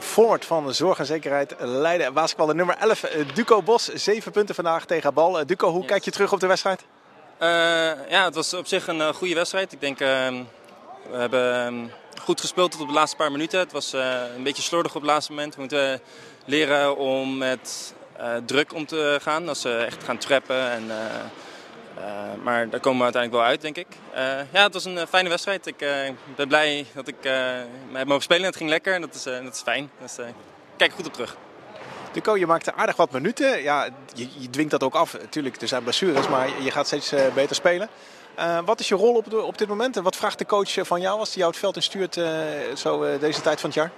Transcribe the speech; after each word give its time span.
Forward 0.00 0.44
van 0.44 0.74
Zorg 0.74 0.98
en 0.98 1.06
Zekerheid 1.06 1.54
Leiden. 1.58 2.12
Basketballer 2.12 2.54
nummer 2.54 2.76
11, 2.76 3.00
Duco 3.34 3.62
Bos. 3.62 3.84
Zeven 3.84 4.32
punten 4.32 4.54
vandaag 4.54 4.84
tegen 4.84 5.14
Bal. 5.14 5.46
Duco, 5.46 5.70
hoe 5.70 5.84
kijk 5.84 6.04
je 6.04 6.10
terug 6.10 6.32
op 6.32 6.40
de 6.40 6.46
wedstrijd? 6.46 6.84
Uh, 7.42 7.48
ja, 8.08 8.24
het 8.24 8.34
was 8.34 8.54
op 8.54 8.66
zich 8.66 8.86
een 8.86 8.98
uh, 8.98 9.08
goede 9.08 9.34
wedstrijd. 9.34 9.72
Ik 9.72 9.80
denk, 9.80 10.00
uh, 10.00 10.08
we 11.10 11.16
hebben 11.16 11.92
goed 12.20 12.40
gespeeld 12.40 12.70
tot 12.70 12.80
op 12.80 12.86
de 12.86 12.92
laatste 12.92 13.16
paar 13.16 13.32
minuten. 13.32 13.58
Het 13.58 13.72
was 13.72 13.92
een 13.92 14.42
beetje 14.42 14.62
slordig 14.62 14.94
op 14.94 15.00
het 15.00 15.10
laatste 15.10 15.32
moment. 15.32 15.54
We 15.54 15.60
moeten 15.60 16.00
leren 16.44 16.96
om 16.96 17.38
met 17.38 17.94
druk 18.46 18.74
om 18.74 18.86
te 18.86 19.18
gaan. 19.22 19.48
Als 19.48 19.60
ze 19.60 19.76
echt 19.76 20.04
gaan 20.04 20.18
trappen 20.18 20.70
en 20.70 20.90
uh, 21.98 22.02
maar 22.42 22.68
daar 22.68 22.80
komen 22.80 22.98
we 22.98 23.04
uiteindelijk 23.04 23.42
wel 23.42 23.50
uit, 23.52 23.60
denk 23.60 23.76
ik. 23.76 23.86
Uh, 24.14 24.20
ja, 24.52 24.62
het 24.62 24.72
was 24.72 24.84
een 24.84 24.96
uh, 24.96 25.02
fijne 25.08 25.28
wedstrijd. 25.28 25.66
Ik 25.66 25.84
ben 26.36 26.48
blij 26.48 26.86
dat 26.94 27.08
ik 27.08 27.22
mij 27.22 27.66
heb 27.92 28.06
mogen 28.06 28.22
spelen. 28.22 28.44
Het 28.44 28.56
ging 28.56 28.70
lekker 28.70 28.94
en 28.94 29.00
dat 29.00 29.14
is, 29.14 29.22
dat 29.22 29.54
is 29.54 29.60
fijn. 29.60 29.90
Dus 30.00 30.16
kijk 30.76 30.92
goed 30.92 31.06
op 31.06 31.12
terug. 31.12 31.36
Duco, 32.12 32.36
je 32.36 32.46
maakte 32.46 32.74
aardig 32.74 32.96
wat 32.96 33.10
minuten. 33.10 33.62
Ja, 33.62 33.88
je, 34.14 34.28
je 34.38 34.50
dwingt 34.50 34.70
dat 34.70 34.82
ook 34.82 34.94
af. 34.94 35.12
Natuurlijk, 35.12 35.60
er 35.60 35.68
zijn 35.68 35.82
blessures, 35.82 36.28
maar 36.28 36.48
je 36.62 36.70
gaat 36.70 36.86
steeds 36.86 37.14
beter 37.34 37.56
spelen. 37.56 37.88
wat 38.64 38.80
is 38.80 38.88
je 38.88 38.94
rol 38.94 39.14
op, 39.14 39.32
op 39.32 39.58
dit 39.58 39.68
moment 39.68 39.96
en 39.96 40.02
wat 40.02 40.16
vraagt 40.16 40.38
de 40.38 40.46
coach 40.46 40.74
van 40.80 41.00
jou 41.00 41.18
als 41.18 41.28
hij 41.28 41.38
jou 41.38 41.50
het 41.50 41.60
veld 41.60 41.76
instuurt 41.76 42.14
zo 42.78 43.18
deze 43.18 43.40
tijd 43.40 43.60
van 43.60 43.70
het 43.70 43.78
jaar? 43.78 43.90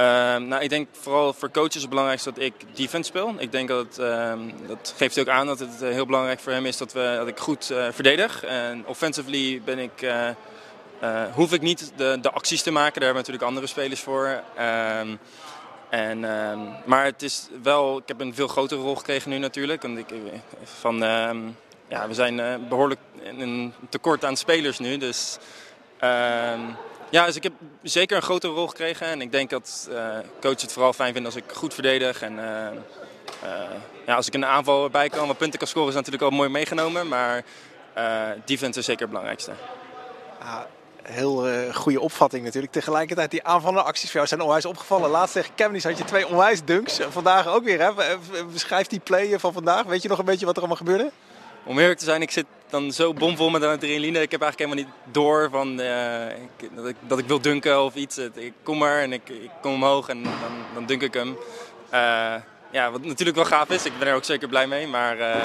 Uh, 0.00 0.36
nou, 0.36 0.62
ik 0.62 0.68
denk 0.68 0.88
vooral 0.92 1.32
voor 1.32 1.50
coaches 1.50 1.80
het 1.80 1.88
belangrijkste 1.88 2.32
dat 2.32 2.42
ik 2.42 2.54
defense 2.72 3.08
speel. 3.08 3.34
Ik 3.38 3.52
denk 3.52 3.68
dat 3.68 3.98
uh, 4.00 4.32
dat 4.66 4.94
geeft 4.96 5.18
ook 5.18 5.28
aan 5.28 5.46
dat 5.46 5.58
het 5.58 5.80
heel 5.80 6.06
belangrijk 6.06 6.40
voor 6.40 6.52
hem 6.52 6.66
is 6.66 6.76
dat, 6.76 6.92
we, 6.92 7.14
dat 7.18 7.28
ik 7.28 7.38
goed 7.38 7.70
uh, 7.70 7.86
verdedig. 7.90 8.44
En 8.44 8.86
offensively 8.86 9.62
ben 9.64 9.78
ik, 9.78 10.02
eh, 10.02 11.22
hoef 11.32 11.52
ik 11.52 11.60
niet 11.60 11.92
de, 11.96 12.18
de 12.20 12.30
acties 12.30 12.62
te 12.62 12.70
maken. 12.70 12.92
Daar 12.92 13.04
hebben 13.04 13.16
natuurlijk 13.16 13.44
andere 13.44 13.66
spelers 13.66 14.00
voor. 14.00 14.42
Ehm, 14.56 15.16
en, 15.88 16.24
ehm, 16.24 16.58
maar 16.84 17.04
het 17.04 17.22
is 17.22 17.48
wel, 17.62 17.98
ik 17.98 18.08
heb 18.08 18.20
een 18.20 18.34
veel 18.34 18.48
grotere 18.48 18.80
rol 18.80 18.96
gekregen 18.96 19.30
nu 19.30 19.38
natuurlijk. 19.38 19.84
Ik, 19.84 20.06
van, 20.64 20.98
ja, 21.88 22.08
we 22.08 22.14
zijn 22.14 22.66
behoorlijk 22.68 23.00
een 23.38 23.74
tekort 23.88 24.24
aan 24.24 24.36
spelers 24.36 24.78
nu. 24.78 24.96
Dus 24.96 25.38
ja, 27.10 27.26
dus 27.26 27.36
ik 27.36 27.42
heb 27.42 27.52
zeker 27.82 28.16
een 28.16 28.22
grotere 28.22 28.52
rol 28.52 28.66
gekregen. 28.66 29.06
En 29.06 29.20
ik 29.20 29.32
denk 29.32 29.50
dat 29.50 29.88
uh, 29.90 30.18
coach 30.40 30.60
het 30.60 30.72
vooral 30.72 30.92
fijn 30.92 31.12
vindt 31.12 31.26
als 31.26 31.36
ik 31.36 31.44
goed 31.52 31.74
verdedig. 31.74 32.22
En 32.22 32.32
uh, 32.32 32.40
uh, 32.42 33.70
ja, 34.06 34.14
als 34.14 34.26
ik 34.26 34.34
een 34.34 34.44
aanval 34.44 34.84
erbij 34.84 35.08
kan, 35.08 35.26
wat 35.26 35.38
punten 35.38 35.58
kan 35.58 35.68
scoren, 35.68 35.88
is 35.88 35.94
natuurlijk 35.94 36.22
al 36.22 36.30
mooi 36.30 36.48
meegenomen. 36.48 37.08
Maar 37.08 37.44
defense 38.44 38.78
is 38.78 38.84
zeker 38.84 39.00
het 39.00 39.10
belangrijkste. 39.10 39.52
Heel 41.02 41.48
goede 41.72 42.00
opvatting 42.00 42.44
natuurlijk. 42.44 42.72
Tegelijkertijd, 42.72 43.30
die 43.30 43.44
aanvallende 43.44 43.82
acties 43.82 44.04
voor 44.10 44.14
jou 44.14 44.26
zijn 44.26 44.40
onwijs 44.40 44.64
opgevallen. 44.64 45.10
Laatst 45.10 45.34
tegen 45.34 45.54
Kemnis 45.54 45.84
had 45.84 45.98
je 45.98 46.04
twee 46.04 46.26
onwijs 46.26 46.64
dunks. 46.64 47.00
Vandaag 47.08 47.46
ook 47.46 47.64
weer. 47.64 47.80
Hè? 47.80 48.16
Beschrijf 48.52 48.86
die 48.86 49.00
play 49.00 49.38
van 49.38 49.52
vandaag. 49.52 49.84
Weet 49.84 50.02
je 50.02 50.08
nog 50.08 50.18
een 50.18 50.24
beetje 50.24 50.46
wat 50.46 50.54
er 50.54 50.60
allemaal 50.60 50.78
gebeurde? 50.78 51.10
Om 51.64 51.78
eerlijk 51.78 51.98
te 51.98 52.04
zijn, 52.04 52.22
ik 52.22 52.30
zit 52.30 52.46
dan 52.70 52.92
zo 52.92 53.14
bomvol 53.14 53.50
met 53.50 53.62
adrenaline. 53.62 54.20
Ik 54.20 54.30
heb 54.30 54.42
eigenlijk 54.42 54.58
helemaal 54.58 54.84
niet 54.84 55.12
door 55.12 55.48
van, 55.50 55.80
ik, 56.60 56.70
dat, 56.74 56.86
ik, 56.86 56.96
dat 57.00 57.18
ik 57.18 57.26
wil 57.26 57.40
dunken 57.40 57.82
of 57.82 57.94
iets. 57.94 58.18
Ik 58.18 58.52
kom 58.62 58.78
maar 58.78 58.98
en 58.98 59.12
ik, 59.12 59.28
ik 59.28 59.50
kom 59.60 59.72
omhoog 59.72 60.08
en 60.08 60.22
dan, 60.22 60.32
dan 60.74 60.86
dunk 60.86 61.02
ik 61.02 61.14
hem. 61.14 61.36
Uh, 61.92 62.34
ja, 62.70 62.90
wat 62.90 63.04
natuurlijk 63.04 63.36
wel 63.36 63.46
gaaf 63.46 63.68
is. 63.68 63.84
Ik 63.84 63.98
ben 63.98 64.08
er 64.08 64.14
ook 64.14 64.24
zeker 64.24 64.48
blij 64.48 64.66
mee. 64.66 64.86
Maar 64.86 65.18
uh, 65.18 65.44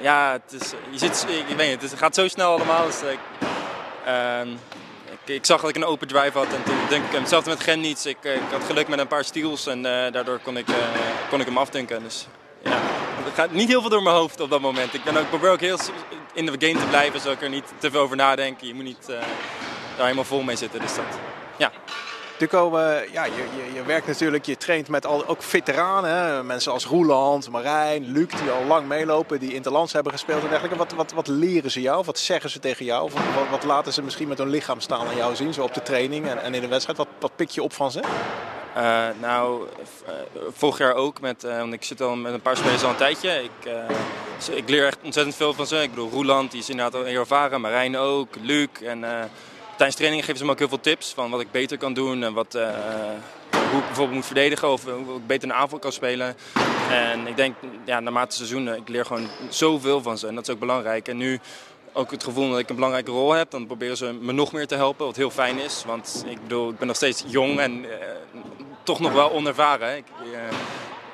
ja, 0.00 0.32
het, 0.32 0.62
is, 0.62 0.72
je 0.90 0.98
zit, 0.98 1.26
ik 1.48 1.56
weet 1.56 1.82
het 1.82 1.94
gaat 1.94 2.14
zo 2.14 2.28
snel 2.28 2.52
allemaal. 2.52 2.86
Dus, 2.86 3.02
ik, 3.02 3.18
ehm, 4.04 4.48
ik, 5.10 5.34
ik, 5.34 5.44
zag 5.44 5.60
dat 5.60 5.70
ik 5.70 5.76
een 5.76 5.84
open 5.84 6.08
drive 6.08 6.38
had 6.38 6.46
en 6.46 6.62
toen 6.62 6.76
dunk 6.88 7.04
ik 7.04 7.10
hem. 7.10 7.20
Hetzelfde 7.20 7.50
met 7.50 7.62
Gen 7.62 7.80
niets. 7.80 8.06
Ik, 8.06 8.16
ik 8.22 8.40
had 8.50 8.64
geluk 8.64 8.88
met 8.88 8.98
een 8.98 9.06
paar 9.06 9.24
steals 9.24 9.66
en 9.66 9.82
daardoor 9.82 10.38
kon 10.38 10.56
ik, 10.56 10.66
kon 11.30 11.40
ik 11.40 11.46
hem 11.46 11.58
afdunken. 11.58 12.02
Dus, 12.02 12.26
er 13.24 13.32
gaat 13.34 13.52
niet 13.52 13.68
heel 13.68 13.80
veel 13.80 13.90
door 13.90 14.02
mijn 14.02 14.16
hoofd 14.16 14.40
op 14.40 14.50
dat 14.50 14.60
moment. 14.60 14.94
Ik 14.94 15.04
ben 15.04 15.16
ook, 15.16 15.28
probeer 15.28 15.50
ook 15.50 15.60
heel 15.60 15.78
in 16.34 16.46
de 16.46 16.66
game 16.66 16.80
te 16.80 16.86
blijven, 16.86 17.20
zodat 17.20 17.36
ik 17.36 17.42
er 17.42 17.48
niet 17.48 17.72
te 17.78 17.90
veel 17.90 18.00
over 18.00 18.16
nadenken. 18.16 18.66
Je 18.66 18.74
moet 18.74 18.84
niet 18.84 19.06
uh, 19.10 19.16
daar 19.96 20.04
helemaal 20.04 20.24
vol 20.24 20.42
mee 20.42 20.56
zitten. 20.56 20.80
Dus 20.80 20.94
dat, 20.94 21.04
ja. 21.56 21.72
Duco, 22.38 22.78
uh, 22.78 23.12
ja, 23.12 23.24
je, 23.24 23.32
je, 23.32 23.74
je, 23.74 23.82
werkt 23.84 24.06
natuurlijk, 24.06 24.46
je 24.46 24.56
traint 24.56 24.88
met 24.88 25.06
al, 25.06 25.26
ook 25.26 25.42
veteranen. 25.42 26.46
Mensen 26.46 26.72
als 26.72 26.86
Roeland, 26.86 27.50
Marijn, 27.50 28.12
Luc, 28.12 28.28
die 28.28 28.50
al 28.50 28.64
lang 28.64 28.86
meelopen, 28.86 29.38
die 29.38 29.54
interlands 29.54 29.92
hebben 29.92 30.12
gespeeld 30.12 30.42
en 30.42 30.48
dergelijke. 30.48 30.78
Wat, 30.78 30.92
wat, 30.92 31.12
wat 31.12 31.26
leren 31.26 31.70
ze 31.70 31.80
jou? 31.80 32.04
Wat 32.04 32.18
zeggen 32.18 32.50
ze 32.50 32.58
tegen 32.58 32.84
jou? 32.84 33.10
Wat, 33.12 33.48
wat, 33.50 33.64
laten 33.64 33.92
ze 33.92 34.02
misschien 34.02 34.28
met 34.28 34.38
hun 34.38 34.48
lichaam 34.48 34.80
staan 34.80 35.06
aan 35.06 35.16
jou 35.16 35.34
zien, 35.34 35.54
zo 35.54 35.62
op 35.62 35.74
de 35.74 35.82
training 35.82 36.26
en, 36.26 36.42
en 36.42 36.54
in 36.54 36.60
de 36.60 36.68
wedstrijd? 36.68 36.98
Wat, 36.98 37.08
wat 37.20 37.36
pik 37.36 37.50
je 37.50 37.62
op 37.62 37.72
van 37.72 37.90
ze? 37.90 38.00
Uh, 38.76 39.06
nou, 39.20 39.66
uh, 40.08 40.12
vorig 40.52 40.78
jaar 40.78 40.94
ook, 40.94 41.20
met, 41.20 41.44
uh, 41.44 41.58
want 41.58 41.72
ik 41.72 41.84
zit 41.84 42.00
al 42.00 42.16
met 42.16 42.32
een 42.32 42.40
paar 42.40 42.56
spelers 42.56 42.82
al 42.82 42.90
een 42.90 42.96
tijdje. 42.96 43.42
Ik, 43.42 43.72
ik 44.54 44.68
leer 44.68 44.86
echt 44.86 44.98
ontzettend 45.02 45.36
veel 45.36 45.54
van 45.54 45.66
ze. 45.66 45.82
Ik 45.82 45.90
bedoel, 45.90 46.10
Roeland 46.10 46.50
die 46.50 46.60
is 46.60 46.68
inderdaad 46.68 47.00
al 47.00 47.06
heel 47.06 47.20
ervaren, 47.20 47.60
Marijn 47.60 47.96
ook, 47.96 48.28
Luc. 48.42 48.68
En 48.82 49.00
tijdens 49.76 49.96
trainingen 49.96 50.24
geven 50.24 50.38
ze 50.38 50.44
me 50.44 50.50
ook 50.50 50.58
heel 50.58 50.68
veel 50.68 50.80
tips 50.80 51.12
van 51.14 51.30
wat 51.30 51.40
ik 51.40 51.50
beter 51.50 51.78
kan 51.78 51.92
doen. 51.92 52.22
En 52.22 52.32
wat, 52.32 52.52
hoe 52.52 53.78
ik 53.78 53.86
bijvoorbeeld 53.86 54.16
moet 54.16 54.26
verdedigen 54.26 54.70
of 54.70 54.84
hoe 54.84 55.16
ik 55.16 55.26
beter 55.26 55.48
een 55.48 55.54
aanval 55.54 55.78
kan 55.78 55.92
spelen. 55.92 56.36
En 56.90 57.26
ik 57.26 57.36
denk, 57.36 57.54
ja, 57.84 58.00
naarmate 58.00 58.26
het 58.26 58.34
seizoen, 58.34 58.74
ik 58.74 58.88
leer 58.88 59.06
gewoon 59.06 59.28
zoveel 59.48 60.02
van 60.02 60.18
ze. 60.18 60.26
En 60.26 60.34
dat 60.34 60.48
is 60.48 60.54
ook 60.54 60.60
belangrijk. 60.60 61.08
En 61.08 61.16
nu 61.16 61.40
ook 61.92 62.10
het 62.10 62.24
gevoel 62.24 62.50
dat 62.50 62.58
ik 62.58 62.68
een 62.68 62.74
belangrijke 62.74 63.10
rol 63.10 63.32
heb. 63.32 63.50
Dan 63.50 63.66
proberen 63.66 63.96
ze 63.96 64.12
me 64.12 64.32
nog 64.32 64.52
meer 64.52 64.66
te 64.66 64.74
helpen, 64.74 65.06
wat 65.06 65.16
heel 65.16 65.30
fijn 65.30 65.58
is. 65.58 65.82
Want 65.86 66.24
ik 66.26 66.42
bedoel, 66.42 66.70
ik 66.70 66.78
ben 66.78 66.86
nog 66.86 66.96
steeds 66.96 67.24
jong 67.26 67.58
en 67.58 67.86
toch 68.84 69.00
nog 69.00 69.12
wel 69.12 69.30
onervaren. 69.30 69.96
Ik, 69.96 70.04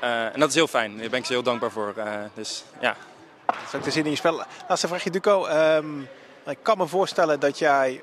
uh, 0.03 0.25
en 0.35 0.41
dat 0.41 0.49
is 0.49 0.55
heel 0.55 0.67
fijn. 0.67 0.99
Daar 0.99 1.09
ben 1.09 1.19
ik 1.19 1.25
ze 1.25 1.33
heel 1.33 1.43
dankbaar 1.43 1.71
voor. 1.71 1.95
Uh, 1.97 2.05
dus 2.35 2.65
ja. 2.81 2.97
Dat 3.47 3.57
is 3.69 3.75
ook 3.75 3.83
te 3.83 3.91
zien 3.91 4.05
in 4.05 4.11
je 4.11 4.17
spel. 4.17 4.43
Laatste 4.69 4.89
vraagje, 4.89 5.11
Duco. 5.11 5.47
Um, 5.47 6.09
ik 6.47 6.59
kan 6.63 6.79
me 6.79 6.87
voorstellen 6.87 7.41
dat 7.41 7.59
jij. 7.59 8.03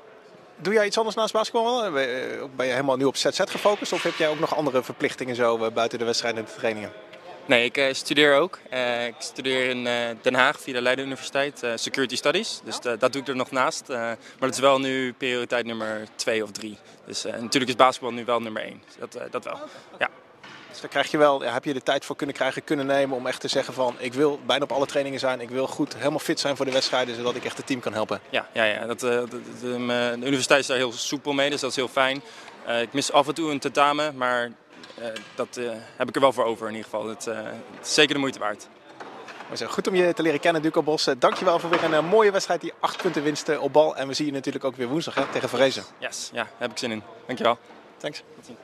Doe 0.56 0.72
jij 0.72 0.86
iets 0.86 0.98
anders 0.98 1.16
naast 1.16 1.32
basketbal? 1.32 1.92
Ben 1.92 2.66
je 2.66 2.72
helemaal 2.72 2.96
nu 2.96 3.04
op 3.04 3.16
ZZ 3.16 3.40
gefocust? 3.44 3.92
Of 3.92 4.02
heb 4.02 4.14
jij 4.14 4.28
ook 4.28 4.38
nog 4.38 4.56
andere 4.56 4.82
verplichtingen 4.82 5.36
zo 5.36 5.70
buiten 5.70 5.98
de 5.98 6.04
wedstrijden 6.04 6.40
en 6.40 6.46
de 6.46 6.58
trainingen? 6.58 6.92
Nee, 7.48 7.64
ik 7.64 7.78
uh, 7.78 7.86
studeer 7.92 8.36
ook. 8.36 8.58
Uh, 8.72 9.06
ik 9.06 9.14
studeer 9.18 9.68
in 9.68 9.86
uh, 9.86 9.92
Den 10.22 10.34
Haag 10.34 10.60
via 10.60 10.72
de 10.72 10.82
Leiden 10.82 11.04
Universiteit, 11.04 11.66
Security 11.74 12.16
Studies. 12.16 12.60
Dus 12.64 12.80
dat 12.80 13.12
doe 13.12 13.22
ik 13.22 13.28
er 13.28 13.36
nog 13.36 13.50
naast. 13.50 13.88
maar 13.88 14.16
dat 14.38 14.54
is 14.54 14.58
wel 14.58 14.80
nu 14.80 15.12
prioriteit 15.12 15.66
nummer 15.66 16.06
twee 16.14 16.42
of 16.42 16.50
drie. 16.50 16.78
Dus 17.06 17.22
natuurlijk 17.24 17.68
is 17.68 17.76
basketbal 17.76 18.12
nu 18.12 18.24
wel 18.24 18.40
nummer 18.40 18.62
één. 18.62 18.82
Dat, 18.98 19.18
dat 19.30 19.44
wel, 19.44 19.58
ja. 19.98 20.08
Dus 20.68 20.80
daar 20.80 20.90
krijg 20.90 21.10
je 21.10 21.18
wel, 21.18 21.40
heb 21.40 21.64
je 21.64 21.72
de 21.72 21.82
tijd 21.82 22.04
voor 22.04 22.16
kunnen 22.16 22.36
krijgen, 22.36 22.64
kunnen 22.64 22.86
nemen 22.86 23.16
om 23.16 23.26
echt 23.26 23.40
te 23.40 23.48
zeggen 23.48 23.74
van 23.74 23.94
ik 23.98 24.12
wil 24.12 24.40
bijna 24.46 24.64
op 24.64 24.72
alle 24.72 24.86
trainingen 24.86 25.20
zijn, 25.20 25.40
ik 25.40 25.50
wil 25.50 25.66
goed 25.66 25.96
helemaal 25.96 26.18
fit 26.18 26.40
zijn 26.40 26.56
voor 26.56 26.64
de 26.64 26.72
wedstrijden, 26.72 27.14
zodat 27.14 27.36
ik 27.36 27.44
echt 27.44 27.56
het 27.56 27.66
team 27.66 27.80
kan 27.80 27.92
helpen. 27.92 28.20
Ja, 28.30 28.48
ja, 28.52 28.64
ja. 28.64 28.86
Dat, 28.86 29.00
de, 29.00 29.26
de, 29.30 29.40
de, 29.60 30.16
de 30.20 30.26
universiteit 30.26 30.60
is 30.60 30.66
daar 30.66 30.76
heel 30.76 30.92
soepel 30.92 31.32
mee, 31.32 31.50
dus 31.50 31.60
dat 31.60 31.70
is 31.70 31.76
heel 31.76 31.88
fijn. 31.88 32.22
Ik 32.68 32.92
mis 32.92 33.12
af 33.12 33.28
en 33.28 33.34
toe 33.34 33.50
een 33.50 33.58
tentamen, 33.58 34.16
maar 34.16 34.44
uh, 34.98 35.06
dat 35.34 35.56
uh, 35.56 35.70
heb 35.96 36.08
ik 36.08 36.14
er 36.14 36.20
wel 36.20 36.32
voor 36.32 36.44
over 36.44 36.68
in 36.68 36.74
ieder 36.74 36.90
geval. 36.90 37.08
Het, 37.08 37.24
het 37.24 37.86
is 37.86 37.94
zeker 37.94 38.14
de 38.14 38.20
moeite 38.20 38.38
waard. 38.38 38.68
Goed 39.66 39.88
om 39.88 39.94
je 39.94 40.14
te 40.14 40.22
leren 40.22 40.40
kennen, 40.40 40.62
Duco 40.62 40.82
Bos. 40.82 41.08
Dankjewel 41.18 41.58
voor 41.58 41.70
weer 41.70 41.92
een 41.92 42.04
mooie 42.04 42.30
wedstrijd, 42.30 42.60
die 42.60 42.72
acht 42.80 43.02
punten 43.02 43.22
winst 43.22 43.58
op 43.58 43.72
bal. 43.72 43.96
En 43.96 44.08
we 44.08 44.14
zien 44.14 44.26
je 44.26 44.32
natuurlijk 44.32 44.64
ook 44.64 44.76
weer 44.76 44.88
woensdag 44.88 45.14
hè, 45.14 45.24
tegen 45.32 45.48
Vrezen. 45.48 45.84
Yes, 45.98 46.30
ja, 46.32 46.42
daar 46.42 46.52
heb 46.58 46.70
ik 46.70 46.78
zin 46.78 46.90
in. 46.90 47.02
Dankjewel. 47.26 47.58
Thanks. 47.96 48.22
Tot 48.34 48.46
ziens. 48.46 48.58